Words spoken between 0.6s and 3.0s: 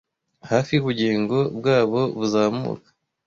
yubugingo bwabo buzamuka